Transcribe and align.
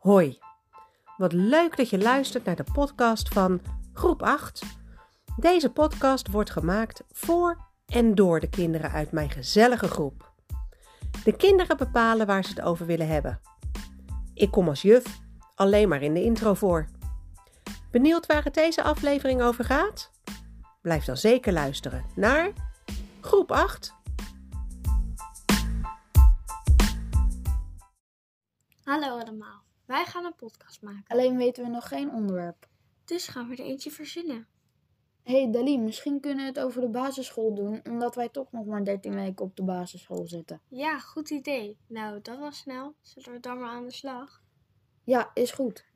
Hoi, 0.00 0.38
wat 1.16 1.32
leuk 1.32 1.76
dat 1.76 1.90
je 1.90 1.98
luistert 1.98 2.44
naar 2.44 2.56
de 2.56 2.64
podcast 2.72 3.28
van 3.28 3.60
Groep 3.92 4.22
8. 4.22 4.62
Deze 5.36 5.70
podcast 5.70 6.28
wordt 6.30 6.50
gemaakt 6.50 7.04
voor 7.12 7.56
en 7.86 8.14
door 8.14 8.40
de 8.40 8.48
kinderen 8.48 8.90
uit 8.90 9.12
mijn 9.12 9.30
gezellige 9.30 9.88
groep. 9.88 10.32
De 11.24 11.36
kinderen 11.36 11.76
bepalen 11.76 12.26
waar 12.26 12.44
ze 12.44 12.50
het 12.50 12.60
over 12.60 12.86
willen 12.86 13.08
hebben. 13.08 13.40
Ik 14.34 14.50
kom 14.50 14.68
als 14.68 14.82
juf 14.82 15.20
alleen 15.54 15.88
maar 15.88 16.02
in 16.02 16.14
de 16.14 16.22
intro 16.22 16.54
voor. 16.54 16.88
Benieuwd 17.90 18.26
waar 18.26 18.44
het 18.44 18.54
deze 18.54 18.82
aflevering 18.82 19.42
over 19.42 19.64
gaat? 19.64 20.10
Blijf 20.82 21.04
dan 21.04 21.16
zeker 21.16 21.52
luisteren 21.52 22.04
naar 22.14 22.52
Groep 23.20 23.52
8. 23.52 23.94
Hallo 28.84 29.18
allemaal, 29.18 29.62
wij 29.90 30.04
gaan 30.04 30.24
een 30.24 30.34
podcast 30.34 30.82
maken. 30.82 31.04
Alleen 31.06 31.36
weten 31.36 31.64
we 31.64 31.70
nog 31.70 31.88
geen 31.88 32.12
onderwerp. 32.12 32.68
Dus 33.04 33.28
gaan 33.28 33.48
we 33.48 33.56
er 33.56 33.64
eentje 33.64 33.90
verzinnen. 33.90 34.46
Hé 35.22 35.42
hey 35.42 35.50
Dali, 35.50 35.78
misschien 35.78 36.20
kunnen 36.20 36.44
we 36.44 36.50
het 36.50 36.60
over 36.60 36.80
de 36.80 36.88
basisschool 36.88 37.54
doen, 37.54 37.80
omdat 37.84 38.14
wij 38.14 38.28
toch 38.28 38.52
nog 38.52 38.66
maar 38.66 38.84
13 38.84 39.14
weken 39.14 39.44
op 39.44 39.56
de 39.56 39.62
basisschool 39.62 40.26
zitten. 40.26 40.60
Ja, 40.68 40.98
goed 40.98 41.30
idee. 41.30 41.76
Nou, 41.86 42.20
dat 42.22 42.38
was 42.38 42.58
snel. 42.58 42.94
Zullen 43.02 43.32
we 43.32 43.40
dan 43.40 43.58
maar 43.58 43.68
aan 43.68 43.84
de 43.84 43.92
slag? 43.92 44.42
Ja, 45.04 45.30
is 45.34 45.50
goed. 45.50 45.86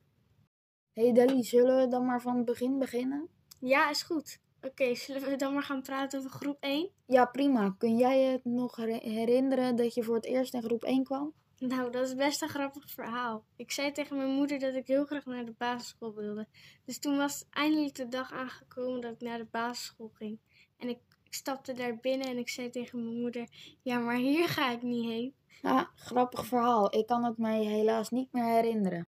Hé 0.92 1.02
hey 1.02 1.12
Dali, 1.12 1.42
zullen 1.42 1.76
we 1.76 1.88
dan 1.88 2.04
maar 2.04 2.20
van 2.22 2.36
het 2.36 2.44
begin 2.44 2.78
beginnen? 2.78 3.28
Ja, 3.58 3.90
is 3.90 4.02
goed. 4.02 4.40
Oké, 4.62 4.94
zullen 4.94 5.28
we 5.30 5.36
dan 5.36 5.52
maar 5.54 5.62
gaan 5.62 5.82
praten 5.82 6.18
over 6.18 6.30
groep 6.30 6.56
1? 6.60 6.90
Ja, 7.06 7.24
prima. 7.24 7.74
Kun 7.78 7.96
jij 7.96 8.22
het 8.22 8.44
nog 8.44 8.76
her- 8.76 9.02
herinneren 9.02 9.76
dat 9.76 9.94
je 9.94 10.02
voor 10.02 10.14
het 10.14 10.24
eerst 10.24 10.54
in 10.54 10.62
groep 10.62 10.84
1 10.84 11.04
kwam? 11.04 11.32
Nou, 11.68 11.90
dat 11.90 12.06
is 12.06 12.14
best 12.14 12.42
een 12.42 12.48
grappig 12.48 12.90
verhaal. 12.90 13.44
Ik 13.56 13.70
zei 13.70 13.92
tegen 13.92 14.16
mijn 14.16 14.30
moeder 14.30 14.58
dat 14.58 14.74
ik 14.74 14.86
heel 14.86 15.04
graag 15.04 15.24
naar 15.24 15.44
de 15.44 15.54
basisschool 15.58 16.14
wilde. 16.14 16.46
Dus 16.84 16.98
toen 16.98 17.16
was 17.16 17.44
eindelijk 17.50 17.94
de 17.94 18.08
dag 18.08 18.32
aangekomen 18.32 19.00
dat 19.00 19.12
ik 19.12 19.20
naar 19.20 19.38
de 19.38 19.46
basisschool 19.50 20.10
ging. 20.14 20.38
En 20.76 20.88
ik, 20.88 20.98
ik 21.22 21.34
stapte 21.34 21.72
daar 21.72 21.96
binnen 21.96 22.26
en 22.26 22.38
ik 22.38 22.48
zei 22.48 22.70
tegen 22.70 23.04
mijn 23.04 23.20
moeder: 23.20 23.48
Ja, 23.82 23.98
maar 23.98 24.16
hier 24.16 24.48
ga 24.48 24.70
ik 24.70 24.82
niet 24.82 25.04
heen. 25.04 25.34
Ja, 25.62 25.90
grappig 25.94 26.46
verhaal. 26.46 26.96
Ik 26.96 27.06
kan 27.06 27.24
het 27.24 27.38
mij 27.38 27.64
helaas 27.64 28.10
niet 28.10 28.32
meer 28.32 28.54
herinneren. 28.54 29.06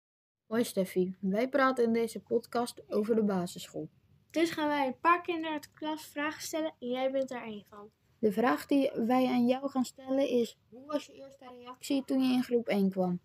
Hoi 0.47 0.65
Steffi, 0.65 1.17
wij 1.21 1.49
praten 1.49 1.85
in 1.85 1.93
deze 1.93 2.21
podcast 2.21 2.83
over 2.89 3.15
de 3.15 3.25
basisschool. 3.25 3.89
Dus 4.31 4.51
gaan 4.51 4.69
wij 4.69 4.87
een 4.87 5.01
paar 5.01 5.23
kinderen 5.23 5.53
uit 5.53 5.63
de 5.63 5.73
klas 5.75 6.07
vragen 6.07 6.43
stellen 6.43 6.75
en 6.79 6.89
jij 6.89 7.11
bent 7.11 7.29
daar 7.29 7.45
één 7.45 7.65
van. 7.69 7.91
De 8.25 8.33
vraag 8.33 8.67
die 8.67 8.91
wij 8.91 9.27
aan 9.27 9.47
jou 9.47 9.69
gaan 9.71 9.85
stellen 9.85 10.29
is: 10.29 10.59
hoe 10.69 10.85
was 10.87 11.07
je 11.07 11.13
eerste 11.13 11.49
reactie 11.59 12.05
toen 12.05 12.21
je 12.23 12.33
in 12.33 12.43
groep 12.43 12.69
1 12.69 12.91
kwam? 12.91 13.21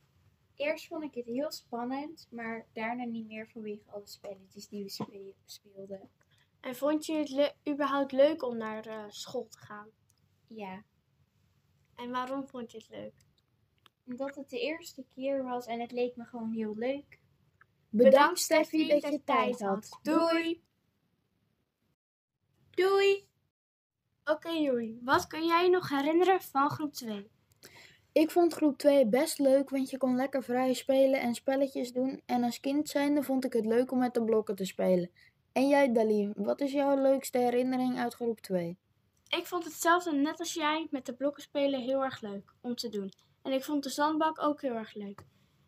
Eerst 0.56 0.88
vond 0.88 1.04
ik 1.04 1.14
het 1.14 1.26
heel 1.26 1.52
spannend, 1.52 2.28
maar 2.32 2.68
daarna 2.74 3.04
niet 3.04 3.28
meer 3.28 3.48
vanwege 3.48 3.84
alle 3.92 4.08
spelletjes 4.08 4.68
die 4.68 4.84
we 4.84 4.90
spe- 4.90 5.34
speelden. 5.46 6.10
En 6.60 6.76
vond 6.76 7.06
je 7.06 7.14
het 7.16 7.30
le- 7.30 7.54
überhaupt 7.70 8.12
leuk 8.12 8.44
om 8.44 8.58
naar 8.58 8.86
eh, 8.86 9.04
school 9.08 9.48
te 9.48 9.58
gaan? 9.58 9.90
Ja, 10.48 10.84
En 11.96 12.12
waarom 12.12 12.48
vond 12.48 12.72
je 12.72 12.78
het 12.78 12.90
leuk? 12.90 13.14
omdat 14.06 14.36
het 14.36 14.50
de 14.50 14.60
eerste 14.60 15.06
keer 15.16 15.44
was 15.44 15.66
en 15.66 15.80
het 15.80 15.92
leek 15.92 16.16
me 16.16 16.24
gewoon 16.26 16.52
heel 16.52 16.76
leuk. 16.76 17.20
Bedankt 17.90 18.40
Steffi 18.40 18.88
dat 18.88 19.02
je 19.02 19.24
tijd 19.24 19.60
had. 19.60 20.00
Doei! 20.02 20.64
Doei! 22.70 23.29
Oké 24.30 24.50
Joey, 24.50 24.98
wat 25.04 25.28
kan 25.28 25.46
jij 25.46 25.70
nog 25.70 25.90
herinneren 25.90 26.42
van 26.42 26.70
groep 26.70 26.94
2? 26.94 27.30
Ik 28.12 28.32
vond 28.32 28.54
groep 28.54 28.78
2 28.78 29.08
best 29.08 29.40
leuk, 29.40 29.70
want 29.70 29.90
je 29.90 29.98
kon 29.98 30.16
lekker 30.16 30.44
vrij 30.44 30.74
spelen 30.74 31.22
en 31.22 31.36
spelletjes 31.36 31.92
doen. 31.92 32.22
En 32.26 32.44
als 32.44 32.60
kind 32.60 32.90
zijnde 32.90 33.24
vond 33.24 33.46
ik 33.46 33.54
het 33.54 33.66
leuk 33.66 33.92
om 33.92 34.00
met 34.00 34.14
de 34.14 34.24
blokken 34.24 34.56
te 34.56 34.66
spelen. 34.66 35.12
En 35.52 35.68
jij 35.68 35.92
Dali, 35.92 36.32
wat 36.36 36.62
is 36.62 36.72
jouw 36.72 37.02
leukste 37.02 37.38
herinnering 37.38 38.00
uit 38.00 38.14
groep 38.14 38.40
2? 38.40 38.78
Ik 39.30 39.46
vond 39.46 39.64
hetzelfde 39.64 40.12
net 40.12 40.40
als 40.40 40.54
jij 40.54 40.88
met 40.92 41.06
de 41.06 41.14
blokken 41.14 41.44
spelen 41.44 41.82
heel 41.82 42.04
erg 42.04 42.22
leuk 42.22 42.54
om 42.62 42.76
te 42.76 42.90
doen. 42.90 43.14
En 43.42 43.52
ik 43.52 43.64
vond 43.64 43.84
de 43.84 43.90
zandbak 43.90 44.42
ook 44.42 44.62
heel 44.62 44.76
erg 44.76 44.94
leuk. 44.94 45.22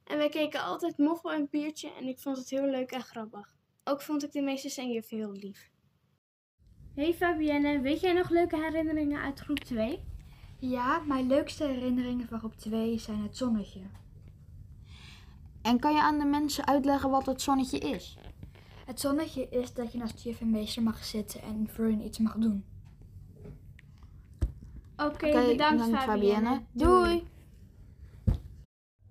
En 0.03 0.17
wij 0.17 0.29
keken 0.29 0.63
altijd 0.63 0.97
moffel 0.97 1.31
en 1.31 1.47
biertje 1.49 1.93
en 1.93 2.07
ik 2.07 2.19
vond 2.19 2.37
het 2.37 2.49
heel 2.49 2.65
leuk 2.65 2.91
en 2.91 3.01
grappig. 3.01 3.55
Ook 3.83 4.01
vond 4.01 4.23
ik 4.23 4.31
de 4.31 4.41
meesters 4.41 4.77
en 4.77 4.91
juffen 4.91 5.17
heel 5.17 5.31
lief. 5.31 5.70
Hey 6.93 7.13
Fabienne, 7.13 7.79
weet 7.79 8.01
jij 8.01 8.13
nog 8.13 8.29
leuke 8.29 8.55
herinneringen 8.55 9.21
uit 9.21 9.39
groep 9.39 9.59
2? 9.59 9.99
Ja, 10.59 10.99
mijn 11.07 11.27
leukste 11.27 11.63
herinneringen 11.63 12.27
van 12.27 12.39
groep 12.39 12.55
2 12.55 12.97
zijn 12.97 13.23
het 13.23 13.37
zonnetje. 13.37 13.79
En 15.61 15.79
kan 15.79 15.93
je 15.93 16.01
aan 16.01 16.19
de 16.19 16.25
mensen 16.25 16.67
uitleggen 16.67 17.09
wat 17.09 17.25
het 17.25 17.41
zonnetje 17.41 17.77
is? 17.77 18.17
Het 18.85 18.99
zonnetje 18.99 19.49
is 19.49 19.73
dat 19.73 19.91
je 19.91 19.97
naast 19.97 20.23
juf 20.23 20.41
en 20.41 20.51
meester 20.51 20.83
mag 20.83 21.03
zitten 21.03 21.41
en 21.41 21.67
voor 21.69 21.85
hun 21.85 22.05
iets 22.05 22.17
mag 22.17 22.35
doen. 22.35 22.63
Oké, 24.95 25.05
Oké, 25.05 25.45
bedankt, 25.45 25.85
bedankt, 25.85 26.03
Fabienne. 26.03 26.61
Doei! 26.71 27.27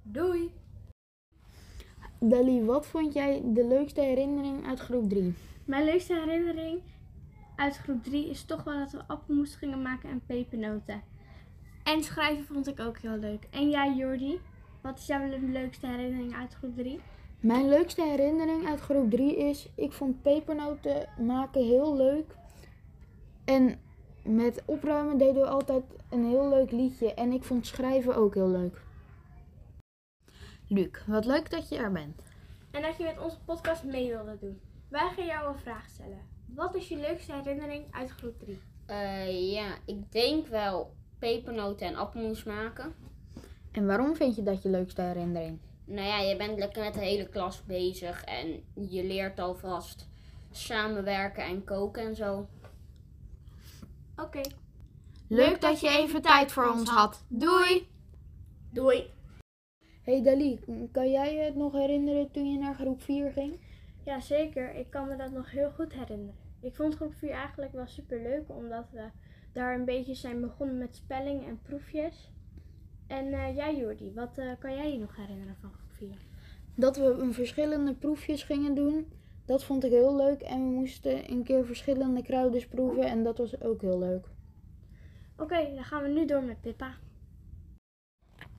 Doei! 0.02 0.52
Dali, 2.18 2.64
wat 2.64 2.86
vond 2.86 3.12
jij 3.12 3.42
de 3.44 3.66
leukste 3.66 4.00
herinnering 4.00 4.66
uit 4.66 4.80
groep 4.80 5.08
3? 5.08 5.34
Mijn 5.64 5.84
leukste 5.84 6.14
herinnering 6.14 6.80
uit 7.60 7.76
groep 7.76 8.02
3 8.04 8.28
is 8.30 8.44
toch 8.44 8.64
wel 8.64 8.78
dat 8.78 8.90
we 8.92 9.02
appelmoes 9.06 9.54
gingen 9.54 9.82
maken 9.82 10.10
en 10.10 10.22
pepernoten. 10.26 11.02
En 11.82 12.02
schrijven 12.02 12.44
vond 12.44 12.66
ik 12.68 12.80
ook 12.80 12.98
heel 12.98 13.16
leuk. 13.16 13.46
En 13.50 13.70
jij 13.70 13.94
Jordi, 13.94 14.40
wat 14.80 14.98
is 14.98 15.06
jouw 15.06 15.28
le- 15.28 15.38
leukste 15.52 15.86
herinnering 15.86 16.34
uit 16.34 16.54
groep 16.54 16.76
3? 16.76 17.00
Mijn 17.40 17.68
leukste 17.68 18.02
herinnering 18.02 18.66
uit 18.68 18.80
groep 18.80 19.10
3 19.10 19.36
is, 19.36 19.68
ik 19.74 19.92
vond 19.92 20.22
pepernoten 20.22 21.08
maken 21.18 21.64
heel 21.64 21.96
leuk. 21.96 22.34
En 23.44 23.80
met 24.24 24.62
opruimen 24.66 25.18
deden 25.18 25.42
we 25.42 25.48
altijd 25.48 25.84
een 26.10 26.24
heel 26.24 26.48
leuk 26.48 26.70
liedje. 26.70 27.14
En 27.14 27.32
ik 27.32 27.42
vond 27.44 27.66
schrijven 27.66 28.16
ook 28.16 28.34
heel 28.34 28.48
leuk. 28.50 28.80
Luc, 30.68 30.88
wat 31.06 31.24
leuk 31.24 31.50
dat 31.50 31.68
je 31.68 31.76
er 31.76 31.92
bent. 31.92 32.22
En 32.70 32.82
dat 32.82 32.96
je 32.96 33.04
met 33.04 33.18
onze 33.18 33.38
podcast 33.44 33.84
mee 33.84 34.08
wilde 34.08 34.36
doen. 34.40 34.60
Wij 34.88 35.10
gaan 35.16 35.26
jou 35.26 35.48
een 35.52 35.58
vraag 35.58 35.88
stellen. 35.88 36.28
Wat 36.54 36.74
is 36.74 36.88
je 36.88 36.96
leukste 36.96 37.32
herinnering 37.32 37.84
uit 37.90 38.10
groep 38.10 38.38
3? 38.38 38.60
Eh, 38.86 39.52
ja, 39.52 39.74
ik 39.86 40.12
denk 40.12 40.46
wel 40.46 40.94
pepernoten 41.18 41.86
en 41.86 41.96
appelmoes 41.96 42.44
maken. 42.44 42.94
En 43.72 43.86
waarom 43.86 44.16
vind 44.16 44.36
je 44.36 44.42
dat 44.42 44.62
je 44.62 44.68
leukste 44.68 45.02
herinnering? 45.02 45.58
Nou 45.84 46.06
ja, 46.06 46.18
je 46.18 46.36
bent 46.36 46.58
lekker 46.58 46.82
met 46.82 46.94
de 46.94 47.00
hele 47.00 47.28
klas 47.28 47.64
bezig 47.64 48.24
en 48.24 48.64
je 48.88 49.04
leert 49.04 49.40
alvast 49.40 50.08
samenwerken 50.50 51.44
en 51.44 51.64
koken 51.64 52.02
en 52.02 52.16
zo. 52.16 52.46
Oké. 54.16 54.40
Leuk 55.28 55.60
dat 55.60 55.80
je 55.80 55.88
even 55.88 56.22
tijd 56.22 56.52
voor 56.52 56.70
ons 56.70 56.90
had. 56.90 57.24
Doei! 57.28 57.88
Doei! 58.70 59.10
Hey 60.02 60.22
Dali, 60.22 60.60
kan 60.92 61.10
jij 61.10 61.34
je 61.34 61.40
het 61.40 61.54
nog 61.56 61.72
herinneren 61.72 62.30
toen 62.30 62.50
je 62.50 62.58
naar 62.58 62.74
groep 62.74 63.02
4 63.02 63.32
ging? 63.32 63.60
Jazeker, 64.04 64.74
ik 64.74 64.90
kan 64.90 65.08
me 65.08 65.16
dat 65.16 65.30
nog 65.30 65.50
heel 65.50 65.70
goed 65.70 65.92
herinneren. 65.92 66.34
Ik 66.60 66.74
vond 66.74 66.94
groep 66.94 67.14
4 67.14 67.30
eigenlijk 67.30 67.72
wel 67.72 67.86
super 67.86 68.22
leuk, 68.22 68.48
omdat 68.48 68.90
we 68.92 69.04
daar 69.52 69.74
een 69.74 69.84
beetje 69.84 70.14
zijn 70.14 70.40
begonnen 70.40 70.78
met 70.78 70.94
spelling 70.94 71.46
en 71.46 71.62
proefjes. 71.62 72.32
En 73.06 73.32
eh, 73.32 73.56
jij 73.56 73.76
Jordi, 73.76 74.12
wat 74.14 74.38
eh, 74.38 74.52
kan 74.58 74.76
jij 74.76 74.92
je 74.92 74.98
nog 74.98 75.16
herinneren 75.16 75.56
van 75.60 75.72
groep 75.72 75.90
4? 75.90 76.08
Dat 76.74 76.96
we 76.96 77.04
een 77.04 77.34
verschillende 77.34 77.94
proefjes 77.94 78.42
gingen 78.42 78.74
doen. 78.74 79.12
Dat 79.44 79.64
vond 79.64 79.84
ik 79.84 79.90
heel 79.90 80.16
leuk. 80.16 80.40
En 80.40 80.58
we 80.58 80.74
moesten 80.74 81.30
een 81.30 81.42
keer 81.42 81.66
verschillende 81.66 82.22
kruiden 82.22 82.68
proeven. 82.68 83.04
En 83.04 83.22
dat 83.22 83.38
was 83.38 83.60
ook 83.60 83.80
heel 83.80 83.98
leuk. 83.98 84.26
Oké, 85.36 85.74
dan 85.74 85.84
gaan 85.84 86.02
we 86.02 86.08
nu 86.08 86.26
door 86.26 86.42
met 86.42 86.60
Pippa. 86.60 86.94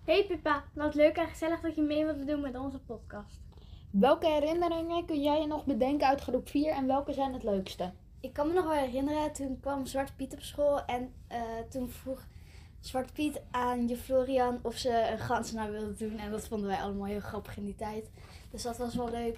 Hey 0.04 0.26
Pippa, 0.26 0.64
wat 0.74 0.96
leuk 0.96 1.18
en 1.18 1.28
gezellig 1.28 1.62
dat 1.62 1.76
je 1.76 1.82
mee 1.82 2.06
wilde 2.06 2.26
doen 2.26 2.42
met 2.42 2.58
onze 2.58 2.80
podcast. 2.80 3.51
Welke 3.92 4.28
herinneringen 4.28 5.06
kun 5.06 5.22
jij 5.22 5.40
je 5.40 5.48
nog 5.48 5.66
bedenken 5.66 6.08
uit 6.08 6.22
groep 6.22 6.50
4 6.50 6.74
en 6.74 6.88
welke 6.88 7.14
zijn 7.14 7.34
het 7.34 7.44
leukste? 7.44 7.92
Ik 8.20 8.34
kan 8.34 8.48
me 8.48 8.54
nog 8.54 8.64
wel 8.64 8.74
herinneren, 8.74 9.34
toen 9.34 9.60
kwam 9.60 9.86
Zwarte 9.86 10.14
Piet 10.16 10.34
op 10.34 10.42
school 10.42 10.86
en 10.86 11.14
eh, 11.28 11.42
toen 11.70 11.90
vroeg 11.90 12.28
Zwarte 12.80 13.14
Piet 13.14 13.42
aan 13.52 13.88
je 13.88 13.98
Florian 13.98 14.60
of 14.62 14.76
ze 14.76 15.10
een 15.12 15.20
gansenaar 15.20 15.72
wilde 15.72 15.94
doen. 15.94 16.18
En 16.18 16.32
dat 16.32 16.48
vonden 16.48 16.68
wij 16.68 16.82
allemaal 16.82 17.06
heel 17.06 17.20
grappig 17.20 17.58
in 17.58 17.66
die 17.66 17.76
tijd. 17.76 18.10
Dus 18.52 18.64
dat 18.64 18.78
was 18.78 18.96
wel 18.96 19.12
leuk. 19.12 19.38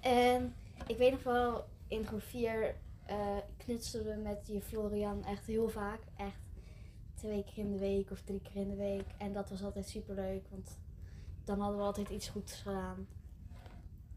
En 0.00 0.54
ik 0.86 0.96
weet 0.96 1.10
nog 1.10 1.22
wel, 1.22 1.64
in 1.88 2.06
groep 2.06 2.22
4 2.22 2.74
eh 3.06 3.16
knutselden 3.56 4.16
we 4.16 4.22
met 4.22 4.46
je 4.46 4.60
Florian 4.60 5.24
echt 5.24 5.46
heel 5.46 5.68
vaak. 5.68 6.00
Echt 6.16 6.40
twee 7.14 7.44
keer 7.44 7.64
in 7.64 7.72
de 7.72 7.78
week 7.78 8.10
of 8.10 8.20
drie 8.20 8.40
keer 8.40 8.62
in 8.62 8.68
de 8.68 8.76
week. 8.76 9.06
En 9.18 9.32
dat 9.32 9.50
was 9.50 9.62
altijd 9.62 9.88
super 9.88 10.14
leuk, 10.14 10.46
want 10.50 10.78
dan 11.44 11.60
hadden 11.60 11.78
we 11.78 11.84
altijd 11.84 12.08
iets 12.08 12.28
goeds 12.28 12.54
gedaan. 12.54 13.06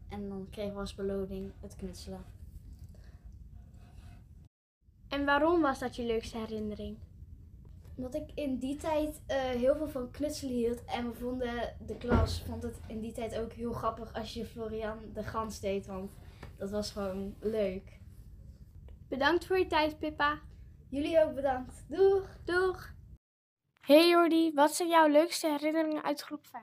En 0.08 0.28
dan 0.28 0.46
kregen 0.50 0.74
we 0.74 0.80
als 0.80 0.94
beloning 0.94 1.52
het 1.60 1.76
knutselen. 1.76 2.24
En 5.08 5.24
waarom 5.24 5.60
was 5.60 5.78
dat 5.78 5.96
je 5.96 6.02
leukste 6.02 6.38
herinnering? 6.38 6.98
Omdat 7.96 8.14
ik 8.14 8.30
in 8.34 8.58
die 8.58 8.76
tijd 8.76 9.22
eh, 9.26 9.36
heel 9.38 9.76
veel 9.76 9.88
van 9.88 10.10
knutselen 10.10 10.54
hield. 10.54 10.84
En 10.84 11.10
we 11.10 11.14
vonden, 11.14 11.76
de 11.86 11.96
klas 11.96 12.42
vond 12.42 12.62
het 12.62 12.80
in 12.86 13.00
die 13.00 13.12
tijd 13.12 13.38
ook 13.38 13.52
heel 13.52 13.72
grappig 13.72 14.14
als 14.14 14.34
je 14.34 14.46
Florian 14.46 14.98
de 15.12 15.22
Gans 15.22 15.60
deed. 15.60 15.86
Want 15.86 16.12
dat 16.56 16.70
was 16.70 16.90
gewoon 16.90 17.34
leuk. 17.40 18.00
Bedankt 19.08 19.46
voor 19.46 19.58
je 19.58 19.66
tijd, 19.66 19.98
Pippa. 19.98 20.40
Jullie 20.88 21.24
ook 21.24 21.34
bedankt. 21.34 21.84
Doeg! 21.88 22.38
Doeg! 22.44 22.94
Hey 23.80 24.08
Jordi, 24.08 24.52
wat 24.54 24.74
zijn 24.74 24.88
jouw 24.88 25.08
leukste 25.08 25.48
herinneringen 25.48 26.02
uit 26.02 26.20
groep 26.20 26.46
5? 26.46 26.62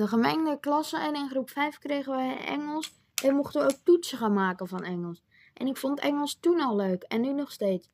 De 0.00 0.08
gemengde 0.08 0.60
klasse 0.60 0.98
en 0.98 1.14
in 1.14 1.28
groep 1.28 1.50
5 1.50 1.78
kregen 1.78 2.12
wij 2.12 2.44
Engels 2.44 2.92
en 3.24 3.34
mochten 3.34 3.60
we 3.60 3.66
ook 3.66 3.80
toetsen 3.84 4.18
gaan 4.18 4.32
maken 4.32 4.68
van 4.68 4.84
Engels. 4.84 5.22
En 5.54 5.66
ik 5.66 5.76
vond 5.76 6.00
Engels 6.00 6.38
toen 6.40 6.60
al 6.60 6.76
leuk 6.76 7.02
en 7.02 7.20
nu 7.20 7.32
nog 7.32 7.52
steeds. 7.52 7.90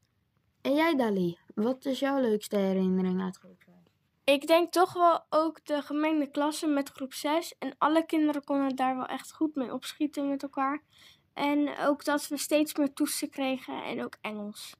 En 0.62 0.74
jij 0.74 0.96
Dali, 0.96 1.38
wat 1.54 1.84
is 1.84 1.98
jouw 1.98 2.20
leukste 2.20 2.56
herinnering 2.56 3.22
uit 3.22 3.36
groep 3.36 3.62
5? 3.62 3.76
Ik 4.24 4.46
denk 4.46 4.72
toch 4.72 4.92
wel 4.92 5.26
ook 5.28 5.66
de 5.66 5.82
gemengde 5.82 6.30
klasse 6.30 6.66
met 6.66 6.88
groep 6.88 7.12
6. 7.12 7.54
En 7.58 7.74
alle 7.78 8.06
kinderen 8.06 8.44
konden 8.44 8.76
daar 8.76 8.96
wel 8.96 9.06
echt 9.06 9.32
goed 9.32 9.54
mee 9.54 9.72
opschieten 9.72 10.28
met 10.28 10.42
elkaar. 10.42 10.82
En 11.32 11.78
ook 11.78 12.04
dat 12.04 12.28
we 12.28 12.36
steeds 12.36 12.74
meer 12.74 12.92
toetsen 12.92 13.30
kregen 13.30 13.84
en 13.84 14.04
ook 14.04 14.16
Engels. 14.20 14.76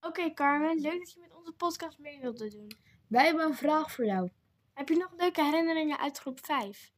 Oké 0.00 0.32
Carmen, 0.34 0.80
leuk 0.80 0.98
dat 0.98 1.12
je 1.12 1.20
met 1.20 1.34
onze 1.34 1.52
podcast 1.52 1.98
mee 1.98 2.20
wilde 2.20 2.50
doen. 2.50 2.72
Wij 3.08 3.24
hebben 3.24 3.44
een 3.44 3.54
vraag 3.54 3.92
voor 3.92 4.04
jou. 4.04 4.30
Heb 4.78 4.88
je 4.88 4.96
nog 4.96 5.12
leuke 5.16 5.42
herinneringen 5.42 5.98
uit 5.98 6.18
groep 6.18 6.38
5? 6.44 6.92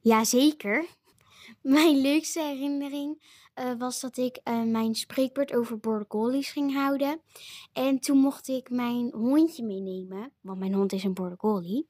Jazeker. 0.00 0.86
Mijn 1.62 1.96
leukste 1.96 2.40
herinnering 2.40 3.22
eh, 3.54 3.72
was 3.78 4.00
dat 4.00 4.16
ik 4.16 4.40
eh, 4.42 4.62
mijn 4.62 4.94
spreekbeurt 4.94 5.54
over 5.54 5.78
border 5.78 6.06
collies 6.06 6.50
ging 6.50 6.72
houden. 6.72 7.20
En 7.72 8.00
toen 8.00 8.18
mocht 8.18 8.48
ik 8.48 8.70
mijn 8.70 9.12
hondje 9.14 9.64
meenemen, 9.64 10.32
want 10.40 10.58
mijn 10.58 10.74
hond 10.74 10.92
is 10.92 11.04
een 11.04 11.14
border 11.14 11.38
collie. 11.38 11.88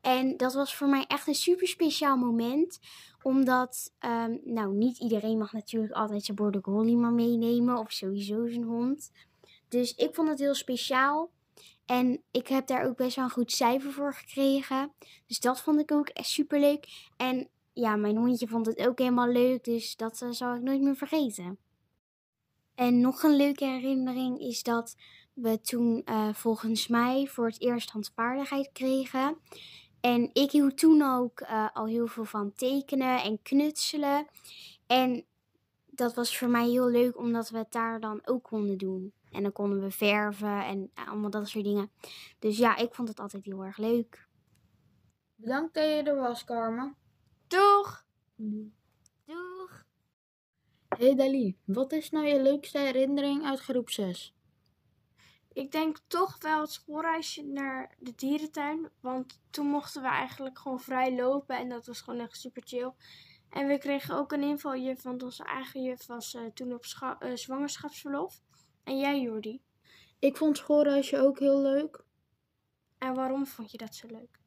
En 0.00 0.36
dat 0.36 0.54
was 0.54 0.76
voor 0.76 0.88
mij 0.88 1.04
echt 1.08 1.26
een 1.26 1.34
super 1.34 1.68
speciaal 1.68 2.16
moment, 2.16 2.78
omdat, 3.22 3.92
ehm, 3.98 4.38
nou, 4.44 4.74
niet 4.74 4.98
iedereen 4.98 5.38
mag 5.38 5.52
natuurlijk 5.52 5.92
altijd 5.92 6.24
zijn 6.24 6.36
border 6.36 6.60
collie 6.60 6.96
maar 6.96 7.12
meenemen, 7.12 7.78
of 7.78 7.92
sowieso 7.92 8.48
zijn 8.48 8.64
hond. 8.64 9.10
Dus 9.68 9.94
ik 9.94 10.14
vond 10.14 10.28
het 10.28 10.38
heel 10.38 10.54
speciaal. 10.54 11.30
En 11.92 12.22
ik 12.30 12.48
heb 12.48 12.66
daar 12.66 12.86
ook 12.86 12.96
best 12.96 13.16
wel 13.16 13.24
een 13.24 13.30
goed 13.30 13.52
cijfer 13.52 13.92
voor 13.92 14.14
gekregen. 14.14 14.92
Dus 15.26 15.40
dat 15.40 15.60
vond 15.60 15.80
ik 15.80 15.92
ook 15.92 16.08
echt 16.08 16.28
super 16.28 16.60
leuk. 16.60 16.86
En 17.16 17.48
ja, 17.72 17.96
mijn 17.96 18.16
hondje 18.16 18.48
vond 18.48 18.66
het 18.66 18.86
ook 18.86 18.98
helemaal 18.98 19.28
leuk. 19.28 19.64
Dus 19.64 19.96
dat 19.96 20.22
eh, 20.22 20.30
zal 20.30 20.54
ik 20.54 20.62
nooit 20.62 20.80
meer 20.80 20.96
vergeten. 20.96 21.58
En 22.74 23.00
nog 23.00 23.22
een 23.22 23.36
leuke 23.36 23.64
herinnering 23.64 24.40
is 24.40 24.62
dat 24.62 24.96
we 25.34 25.60
toen 25.60 26.02
eh, 26.04 26.28
volgens 26.34 26.88
mij 26.88 27.26
voor 27.26 27.46
het 27.46 27.60
eerst 27.60 27.90
handvaardigheid 27.90 28.70
kregen. 28.72 29.38
En 30.00 30.30
ik 30.32 30.50
hield 30.50 30.78
toen 30.78 31.02
ook 31.02 31.40
eh, 31.40 31.68
al 31.72 31.86
heel 31.86 32.06
veel 32.06 32.24
van 32.24 32.52
tekenen 32.54 33.22
en 33.22 33.42
knutselen. 33.42 34.26
En 34.86 35.24
dat 36.02 36.14
was 36.14 36.38
voor 36.38 36.48
mij 36.48 36.68
heel 36.68 36.88
leuk 36.88 37.18
omdat 37.18 37.50
we 37.50 37.58
het 37.58 37.72
daar 37.72 38.00
dan 38.00 38.20
ook 38.24 38.42
konden 38.42 38.78
doen. 38.78 39.12
En 39.30 39.42
dan 39.42 39.52
konden 39.52 39.80
we 39.80 39.90
verven 39.90 40.64
en 40.64 40.90
allemaal 40.94 41.30
dat 41.30 41.48
soort 41.48 41.64
dingen. 41.64 41.90
Dus 42.38 42.58
ja, 42.58 42.76
ik 42.76 42.94
vond 42.94 43.08
het 43.08 43.20
altijd 43.20 43.44
heel 43.44 43.64
erg 43.64 43.76
leuk. 43.76 44.28
Bedankt 45.34 45.74
dat 45.74 45.84
je 45.84 46.02
er 46.02 46.16
was, 46.16 46.44
Carmen. 46.44 46.96
Doeg! 47.46 48.04
Doeg! 49.24 49.84
Hey 50.88 51.14
Dali, 51.14 51.56
wat 51.64 51.92
is 51.92 52.10
nou 52.10 52.26
je 52.26 52.42
leukste 52.42 52.78
herinnering 52.78 53.44
uit 53.44 53.60
groep 53.60 53.90
6? 53.90 54.34
Ik 55.52 55.70
denk 55.72 55.98
toch 56.06 56.38
wel 56.38 56.60
het 56.60 56.70
schoolreisje 56.70 57.42
naar 57.42 57.94
de 57.98 58.12
dierentuin. 58.14 58.90
Want 59.00 59.40
toen 59.50 59.66
mochten 59.66 60.02
we 60.02 60.08
eigenlijk 60.08 60.58
gewoon 60.58 60.80
vrij 60.80 61.16
lopen 61.16 61.58
en 61.58 61.68
dat 61.68 61.86
was 61.86 62.00
gewoon 62.00 62.20
echt 62.20 62.36
super 62.36 62.62
chill. 62.64 62.92
En 63.52 63.66
we 63.66 63.78
kregen 63.78 64.16
ook 64.16 64.32
een 64.32 64.42
invaljuf, 64.42 65.02
want 65.02 65.22
onze 65.22 65.44
eigen 65.44 65.82
juf 65.82 66.06
was 66.06 66.34
eh, 66.34 66.42
toen 66.54 66.72
op 66.72 66.84
eh, 67.18 67.34
zwangerschapsverlof. 67.34 68.42
En 68.84 68.98
jij, 68.98 69.20
Jordi? 69.20 69.60
Ik 70.18 70.36
vond 70.36 70.56
schoolreisje 70.56 71.18
ook 71.18 71.38
heel 71.38 71.60
leuk. 71.60 72.04
En 72.98 73.14
waarom 73.14 73.46
vond 73.46 73.70
je 73.70 73.78
dat 73.78 73.94
zo 73.94 74.06
leuk? 74.06 74.40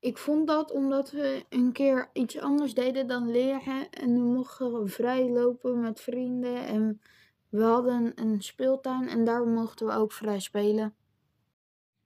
Ik 0.00 0.18
vond 0.18 0.46
dat 0.46 0.72
omdat 0.72 1.10
we 1.10 1.44
een 1.48 1.72
keer 1.72 2.10
iets 2.12 2.38
anders 2.38 2.74
deden 2.74 3.06
dan 3.06 3.30
leren. 3.30 3.90
En 3.90 4.12
we 4.12 4.20
mochten 4.20 4.88
vrij 4.88 5.28
lopen 5.28 5.80
met 5.80 6.00
vrienden. 6.00 6.66
En 6.66 7.00
we 7.48 7.62
hadden 7.62 8.12
een 8.14 8.42
speeltuin 8.42 9.08
en 9.08 9.24
daar 9.24 9.46
mochten 9.46 9.86
we 9.86 9.92
ook 9.92 10.12
vrij 10.12 10.40
spelen. 10.40 10.94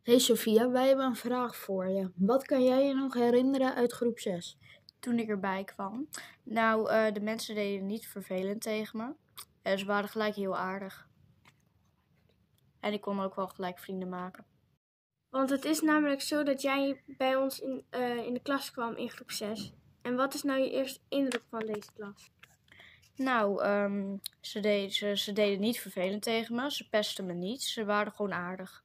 Hey 0.03 0.19
Sophia, 0.19 0.71
wij 0.71 0.87
hebben 0.87 1.07
een 1.07 1.17
vraag 1.17 1.57
voor 1.57 1.89
je. 1.89 2.11
Wat 2.17 2.45
kan 2.45 2.65
jij 2.65 2.87
je 2.87 2.95
nog 2.95 3.15
herinneren 3.15 3.75
uit 3.75 3.93
groep 3.93 4.19
6? 4.19 4.59
Toen 5.01 5.19
ik 5.19 5.29
erbij 5.29 5.65
kwam. 5.65 6.09
Nou, 6.43 6.91
eh, 6.91 7.13
de 7.13 7.21
mensen 7.21 7.55
deden 7.55 7.87
niet 7.87 8.09
vervelend 8.09 8.63
tegen 8.63 8.99
me. 8.99 9.13
En 9.63 9.79
ze 9.79 9.85
waren 9.85 10.09
gelijk 10.09 10.35
heel 10.35 10.57
aardig. 10.57 11.09
En 12.81 12.93
ik 12.93 13.01
kon 13.01 13.21
ook 13.21 13.35
wel 13.35 13.49
gelijk 13.49 13.79
vrienden 13.79 14.09
maken. 14.09 14.45
Want 15.29 15.51
het 15.51 15.65
is 15.65 15.81
namelijk 15.81 16.21
zo 16.21 16.43
dat 16.43 16.63
jij 16.63 17.03
bij 17.07 17.37
ons 17.37 17.61
in, 17.61 17.85
eh, 17.91 18.17
in 18.17 18.35
de 18.35 18.41
klas 18.43 18.71
kwam 18.71 18.97
in 18.97 19.11
groep 19.11 19.31
6. 19.31 19.73
En 20.03 20.17
wat 20.17 20.35
is 20.35 20.43
nou 20.43 20.61
je 20.61 20.71
eerste 20.71 21.01
indruk 21.09 21.43
van 21.49 21.67
deze 21.67 21.93
klas? 21.95 22.31
Nou, 23.17 23.63
ehm, 23.63 24.17
ze, 24.41 24.61
deden, 24.61 24.91
ze, 24.91 25.17
ze 25.17 25.33
deden 25.33 25.61
niet 25.61 25.81
vervelend 25.81 26.23
tegen 26.23 26.55
me. 26.55 26.71
Ze 26.71 26.89
pesten 26.89 27.27
me 27.27 27.33
niet. 27.33 27.63
Ze 27.63 27.85
waren 27.85 28.13
gewoon 28.13 28.33
aardig. 28.33 28.85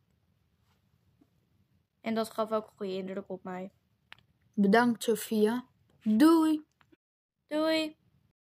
En 2.02 2.16
dat 2.16 2.30
gaf 2.30 2.52
ook 2.52 2.68
een 2.68 2.76
goede 2.76 2.94
indruk 2.94 3.30
op 3.30 3.44
mij. 3.44 3.72
Bedankt 4.54 5.04
Sophia. 5.04 5.66
Doei! 6.08 6.62
Doei! 7.48 7.96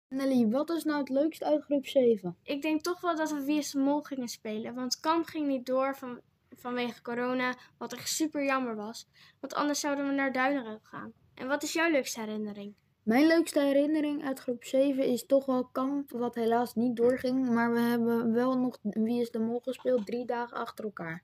Nelly, 0.08 0.48
wat 0.48 0.70
is 0.70 0.84
nou 0.84 0.98
het 0.98 1.08
leukst 1.08 1.42
uit 1.42 1.62
groep 1.62 1.86
7? 1.86 2.36
Ik 2.42 2.62
denk 2.62 2.82
toch 2.82 3.00
wel 3.00 3.16
dat 3.16 3.30
we 3.30 3.44
Wie 3.44 3.58
is 3.58 3.70
de 3.70 3.78
Mol 3.78 4.02
gingen 4.02 4.28
spelen. 4.28 4.74
Want 4.74 5.00
kamp 5.00 5.24
ging 5.24 5.46
niet 5.46 5.66
door 5.66 5.96
van, 5.96 6.20
vanwege 6.50 7.02
corona, 7.02 7.54
wat 7.78 7.92
echt 7.92 8.08
super 8.08 8.44
jammer 8.44 8.76
was. 8.76 9.08
Want 9.40 9.54
anders 9.54 9.80
zouden 9.80 10.06
we 10.06 10.12
naar 10.12 10.32
Duineren 10.32 10.80
gaan. 10.82 11.12
En 11.34 11.48
wat 11.48 11.62
is 11.62 11.72
jouw 11.72 11.90
leukste 11.90 12.20
herinnering? 12.20 12.74
Mijn 13.02 13.26
leukste 13.26 13.60
herinnering 13.60 14.24
uit 14.24 14.38
groep 14.38 14.64
7 14.64 15.06
is 15.06 15.26
toch 15.26 15.46
wel 15.46 15.68
kamp, 15.72 16.10
wat 16.10 16.34
helaas 16.34 16.74
niet 16.74 16.96
doorging. 16.96 17.48
Maar 17.48 17.72
we 17.72 17.80
hebben 17.80 18.32
wel 18.32 18.58
nog 18.58 18.78
Wie 18.82 19.20
is 19.20 19.30
de 19.30 19.38
Mol 19.38 19.60
gespeeld, 19.60 20.06
drie 20.06 20.26
dagen 20.26 20.56
achter 20.56 20.84
elkaar. 20.84 21.22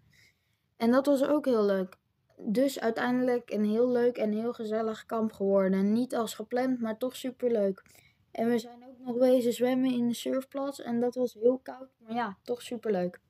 En 0.76 0.90
dat 0.90 1.06
was 1.06 1.22
ook 1.22 1.44
heel 1.44 1.64
leuk. 1.64 2.00
Dus 2.44 2.80
uiteindelijk 2.80 3.50
een 3.50 3.64
heel 3.64 3.88
leuk 3.88 4.16
en 4.16 4.32
heel 4.32 4.52
gezellig 4.52 5.06
kamp 5.06 5.32
geworden. 5.32 5.92
Niet 5.92 6.14
als 6.14 6.34
gepland, 6.34 6.80
maar 6.80 6.99
toch 6.99 7.16
super 7.16 7.50
leuk. 7.50 7.82
En 8.30 8.49
we 8.49 8.58
zijn 8.58 8.84
ook 8.87 8.99
nog 8.99 9.16
wezen 9.16 9.52
zwemmen 9.52 9.92
in 9.92 10.08
de 10.08 10.14
surfplaats. 10.14 10.80
En 10.80 11.00
dat 11.00 11.14
was 11.14 11.34
heel 11.34 11.58
koud, 11.62 11.88
maar 11.99 12.14
ja, 12.14 12.37
toch 12.42 12.62
super 12.62 12.92
leuk. 12.92 13.20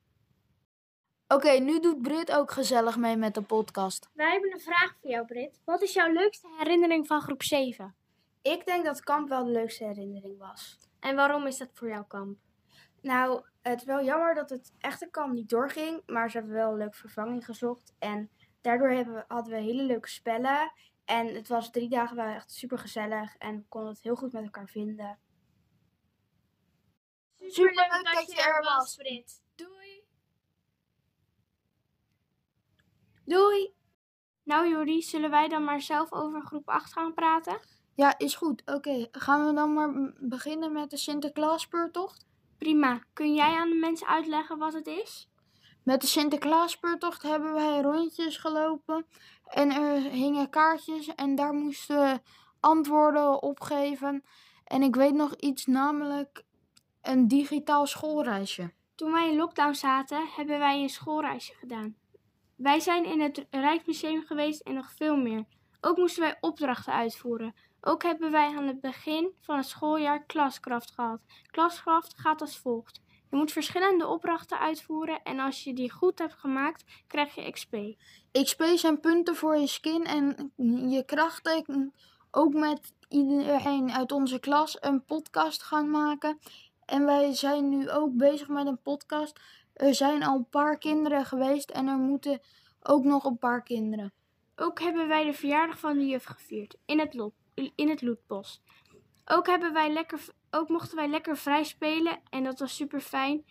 Oké, 1.27 1.51
nu 1.51 1.79
doet 1.79 2.01
Brit 2.01 2.31
ook 2.31 2.51
gezellig 2.51 2.97
mee 2.97 3.17
met 3.17 3.33
de 3.33 3.41
podcast. 3.41 4.09
Wij 4.13 4.31
hebben 4.31 4.53
een 4.53 4.59
vraag 4.59 4.95
voor 5.01 5.09
jou, 5.09 5.25
Brit. 5.25 5.61
Wat 5.65 5.81
is 5.81 5.93
jouw 5.93 6.11
leukste 6.11 6.47
herinnering 6.57 7.07
van 7.07 7.21
groep 7.21 7.43
7? 7.43 7.95
Ik 8.41 8.65
denk 8.65 8.85
dat 8.85 9.03
kamp 9.03 9.29
wel 9.29 9.43
de 9.45 9.51
leukste 9.51 9.83
herinnering 9.83 10.37
was. 10.37 10.77
En 10.99 11.15
waarom 11.15 11.47
is 11.47 11.57
dat 11.57 11.69
voor 11.73 11.87
jou 11.87 12.03
kamp? 12.07 12.37
Nou, 13.01 13.43
het 13.61 13.79
is 13.79 13.85
wel 13.85 14.03
jammer 14.03 14.35
dat 14.35 14.49
het 14.49 14.73
echte 14.79 15.07
kamp 15.11 15.33
niet 15.33 15.49
doorging, 15.49 16.01
maar 16.05 16.31
ze 16.31 16.37
hebben 16.37 16.55
wel 16.55 16.71
een 16.71 16.77
leuke 16.77 16.97
vervanging 16.97 17.45
gezocht. 17.45 17.93
En 17.99 18.29
daardoor 18.63 18.89
hebben 18.89 19.13
we, 19.13 19.23
hadden 19.27 19.53
we 19.53 19.59
hele 19.59 19.83
leuke 19.83 20.09
spellen. 20.09 20.71
En 21.05 21.35
het 21.35 21.47
was 21.47 21.71
drie 21.71 21.89
dagen 21.89 22.15
wel 22.15 22.25
echt 22.25 22.51
super 22.51 22.77
gezellig 22.77 23.37
en 23.37 23.57
we 23.57 23.65
konden 23.69 23.89
het 23.89 24.03
heel 24.03 24.15
goed 24.15 24.31
met 24.31 24.43
elkaar 24.43 24.67
vinden. 24.67 25.19
Super 27.37 27.73
leuk 27.73 28.13
dat 28.13 28.31
je 28.31 28.41
er 28.41 28.63
was, 28.63 28.95
Brit. 28.95 29.41
Doei! 29.55 30.03
Doei! 33.25 33.73
Nou 34.43 34.69
Jordi, 34.69 35.01
zullen 35.01 35.29
wij 35.29 35.47
dan 35.47 35.63
maar 35.63 35.81
zelf 35.81 36.11
over 36.11 36.41
groep 36.41 36.69
8 36.69 36.93
gaan 36.93 37.13
praten? 37.13 37.59
Ja, 37.95 38.17
is 38.17 38.35
goed. 38.35 38.61
Oké, 38.65 39.07
gaan 39.11 39.45
we 39.45 39.53
dan 39.53 39.73
maar 39.73 40.13
beginnen 40.19 40.71
met 40.71 40.89
de 40.89 40.97
Sinterklaasspeurtocht? 40.97 42.25
Prima. 42.57 43.03
Kun 43.13 43.33
jij 43.33 43.55
aan 43.55 43.69
de 43.69 43.75
mensen 43.75 44.07
uitleggen 44.07 44.57
wat 44.57 44.73
het 44.73 44.87
is? 44.87 45.29
Met 45.83 46.01
de 46.01 46.07
Sinterklaasspeurtocht 46.07 47.21
hebben 47.21 47.53
wij 47.53 47.81
rondjes 47.81 48.37
gelopen. 48.37 49.05
En 49.47 49.71
er 49.71 50.01
hingen 50.01 50.49
kaartjes 50.49 51.15
en 51.15 51.35
daar 51.35 51.53
moesten 51.53 51.99
we 51.99 52.21
antwoorden 52.59 53.41
opgeven. 53.41 54.23
En 54.63 54.81
ik 54.81 54.95
weet 54.95 55.13
nog 55.13 55.35
iets, 55.35 55.65
namelijk 55.65 56.43
een 57.01 57.27
digitaal 57.27 57.85
schoolreisje. 57.85 58.73
Toen 58.95 59.11
wij 59.11 59.29
in 59.29 59.35
lockdown 59.35 59.73
zaten, 59.73 60.27
hebben 60.35 60.59
wij 60.59 60.81
een 60.81 60.89
schoolreisje 60.89 61.53
gedaan. 61.53 61.95
Wij 62.55 62.79
zijn 62.79 63.05
in 63.05 63.21
het 63.21 63.45
Rijksmuseum 63.49 64.25
geweest 64.25 64.61
en 64.61 64.73
nog 64.73 64.91
veel 64.91 65.17
meer. 65.17 65.45
Ook 65.81 65.97
moesten 65.97 66.23
wij 66.23 66.37
opdrachten 66.39 66.93
uitvoeren. 66.93 67.55
Ook 67.81 68.03
hebben 68.03 68.31
wij 68.31 68.55
aan 68.57 68.67
het 68.67 68.81
begin 68.81 69.31
van 69.41 69.57
het 69.57 69.65
schooljaar 69.65 70.23
Klaskraft 70.25 70.91
gehad. 70.91 71.21
Klaskraft 71.51 72.19
gaat 72.19 72.41
als 72.41 72.57
volgt. 72.57 73.02
Je 73.33 73.39
moet 73.39 73.51
verschillende 73.51 74.07
opdrachten 74.07 74.59
uitvoeren 74.59 75.23
en 75.23 75.39
als 75.39 75.63
je 75.63 75.73
die 75.73 75.91
goed 75.91 76.19
hebt 76.19 76.33
gemaakt, 76.33 77.03
krijg 77.07 77.35
je 77.35 77.51
XP. 77.51 77.75
XP 78.31 78.63
zijn 78.75 78.99
punten 78.99 79.35
voor 79.35 79.57
je 79.57 79.67
skin 79.67 80.05
en 80.05 80.51
je 80.89 81.03
krachten. 81.05 81.93
Ook 82.31 82.53
met 82.53 82.93
iedereen 83.09 83.91
uit 83.91 84.11
onze 84.11 84.39
klas 84.39 84.77
een 84.79 85.05
podcast 85.05 85.63
gaan 85.63 85.89
maken. 85.89 86.39
En 86.85 87.05
wij 87.05 87.33
zijn 87.33 87.69
nu 87.69 87.89
ook 87.89 88.17
bezig 88.17 88.47
met 88.47 88.67
een 88.67 88.81
podcast. 88.81 89.39
Er 89.73 89.95
zijn 89.95 90.23
al 90.23 90.35
een 90.35 90.49
paar 90.49 90.77
kinderen 90.77 91.25
geweest 91.25 91.69
en 91.69 91.87
er 91.87 91.97
moeten 91.97 92.41
ook 92.81 93.03
nog 93.03 93.23
een 93.23 93.37
paar 93.37 93.63
kinderen. 93.63 94.13
Ook 94.55 94.79
hebben 94.79 95.07
wij 95.07 95.25
de 95.25 95.33
verjaardag 95.33 95.79
van 95.79 95.97
de 95.97 96.05
juf 96.05 96.23
gevierd 96.23 96.75
in 96.85 96.99
het, 96.99 97.13
lot, 97.13 97.33
in 97.75 97.89
het. 97.89 98.17
Ook, 99.25 99.47
hebben 99.47 99.73
wij 99.73 99.93
lekker, 99.93 100.19
ook 100.53 100.69
mochten 100.69 100.95
wij 100.95 101.07
lekker 101.07 101.37
vrij 101.37 101.63
spelen 101.63 102.21
en 102.29 102.43
dat 102.43 102.59
was 102.59 102.75
super 102.75 103.01
fijn. 103.01 103.45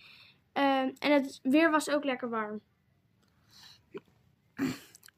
en 0.53 0.95
het 0.99 1.39
weer 1.43 1.71
was 1.71 1.89
ook 1.89 2.05
lekker 2.05 2.29
warm. 2.29 2.61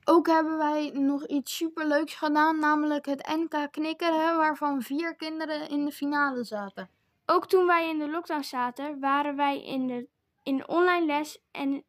Ook 0.04 0.26
hebben 0.26 0.56
wij 0.56 0.90
nog 0.90 1.26
iets 1.26 1.56
superleuks 1.56 2.14
gedaan, 2.14 2.58
namelijk 2.58 3.06
het 3.06 3.26
NK 3.26 3.68
knikkeren, 3.70 4.36
waarvan 4.36 4.82
vier 4.82 5.16
kinderen 5.16 5.68
in 5.68 5.84
de 5.84 5.92
finale 5.92 6.44
zaten. 6.44 6.90
Ook 7.26 7.46
toen 7.46 7.66
wij 7.66 7.88
in 7.88 7.98
de 7.98 8.10
lockdown 8.10 8.42
zaten, 8.42 9.00
waren 9.00 9.36
wij 9.36 9.64
in 9.64 9.86
de, 9.86 10.08
in 10.42 10.68
online 10.68 11.06
les 11.06 11.42
en 11.50 11.84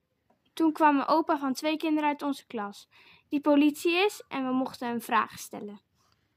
toen 0.53 0.71
kwam 0.71 0.97
een 0.97 1.07
opa 1.07 1.37
van 1.37 1.53
twee 1.53 1.77
kinderen 1.77 2.09
uit 2.09 2.21
onze 2.21 2.45
klas, 2.47 2.89
die 3.29 3.41
politie 3.41 3.95
is 3.95 4.23
en 4.27 4.47
we 4.47 4.53
mochten 4.53 4.87
hem 4.87 5.01
vragen 5.01 5.39
stellen. 5.39 5.81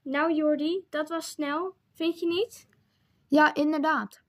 Nou 0.01 0.33
Jordi, 0.33 0.85
dat 0.89 1.09
was 1.09 1.29
snel, 1.29 1.75
vind 1.93 2.19
je 2.19 2.27
niet? 2.27 2.68
Ja, 3.29 3.53
inderdaad. 3.53 4.21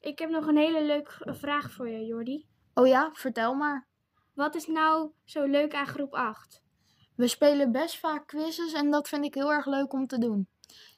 Ik 0.00 0.18
heb 0.18 0.30
nog 0.30 0.46
een 0.46 0.56
hele 0.56 0.82
leuke 0.82 1.34
vraag 1.34 1.72
voor 1.72 1.88
je, 1.88 2.04
Jordi. 2.06 2.46
Oh 2.74 2.86
ja, 2.86 3.10
vertel 3.12 3.54
maar. 3.54 3.86
Wat 4.34 4.54
is 4.54 4.66
nou 4.66 5.10
zo 5.24 5.44
leuk 5.44 5.74
aan 5.74 5.86
groep 5.86 6.14
8? 6.14 6.62
We 7.16 7.28
spelen 7.28 7.72
best 7.72 7.98
vaak 7.98 8.26
quizzes 8.26 8.72
en 8.72 8.90
dat 8.90 9.08
vind 9.08 9.24
ik 9.24 9.34
heel 9.34 9.52
erg 9.52 9.66
leuk 9.66 9.92
om 9.92 10.06
te 10.06 10.18
doen. 10.18 10.48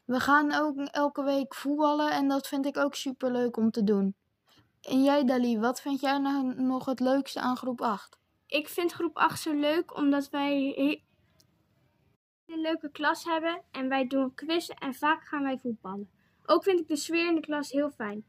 We 0.05 0.21
gaan 0.21 0.53
ook 0.53 0.79
elke 0.79 1.23
week 1.23 1.55
voetballen 1.55 2.11
en 2.13 2.29
dat 2.29 2.49
vind 2.49 2.67
ik 2.67 2.77
ook 2.77 2.95
super 2.95 3.31
leuk 3.31 3.57
om 3.57 3.71
te 3.71 3.85
doen. 3.85 4.15
En 4.81 5.03
jij, 5.03 5.25
Dali, 5.25 5.59
wat 5.59 5.81
vind 5.81 6.01
jij 6.01 6.19
nou 6.19 6.63
nog 6.63 6.85
het 6.85 7.01
leukste 7.01 7.41
aan 7.41 7.57
groep 7.57 7.81
8? 7.81 8.19
Ik 8.47 8.69
vind 8.69 8.93
groep 8.93 9.17
8 9.17 9.41
zo 9.41 9.53
leuk 9.55 9.97
omdat 9.97 10.29
wij 10.31 10.75
een 12.47 12.61
leuke 12.61 12.91
klas 12.91 13.25
hebben 13.25 13.63
en 13.71 13.89
wij 13.89 14.07
doen 14.07 14.35
quizzen 14.35 14.77
en 14.77 14.95
vaak 14.95 15.25
gaan 15.25 15.43
wij 15.43 15.59
voetballen. 15.59 16.11
Ook 16.47 16.63
vind 16.63 16.81
ik 16.81 16.89
de 16.89 16.97
sfeer 16.97 17.27
in 17.27 17.35
de 17.35 17.41
klas 17.41 17.71
heel 17.71 17.91
fijn 17.91 18.25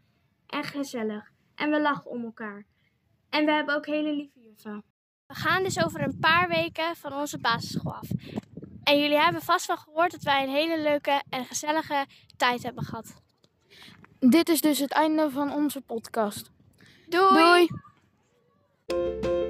en 0.48 0.64
gezellig 0.64 1.32
en 1.56 1.70
we 1.70 1.82
lachen 1.82 2.12
om 2.12 2.24
elkaar. 2.24 2.66
En 3.30 3.46
we 3.46 3.52
hebben 3.52 3.76
ook 3.76 3.86
hele 3.86 4.14
lieve 4.14 4.40
juffen. 4.40 4.84
We 5.28 5.34
gaan 5.34 5.64
dus 5.64 5.84
over 5.84 6.02
een 6.02 6.20
paar 6.20 6.48
weken 6.48 6.96
van 6.96 7.14
onze 7.14 7.40
basisschool 7.40 7.94
af. 7.94 8.10
En 8.84 9.00
jullie 9.00 9.18
hebben 9.18 9.42
vast 9.42 9.66
wel 9.68 9.78
gehoord 9.78 10.12
dat 10.12 10.24
wij 10.24 10.44
een 10.44 10.50
hele 10.50 10.82
leuke 10.82 11.24
en 11.30 11.46
gezellige 11.46 12.06
tijd 12.38 12.64
hebben 12.64 12.84
gehad. 12.84 13.22
Dit 14.20 14.50
is 14.50 14.62
dus 14.62 14.80
het 14.80 14.92
einde 14.92 15.30
van 15.30 15.54
onze 15.54 15.82
podcast. 15.82 16.52
Doei! 17.08 17.68
Doei. 18.88 19.43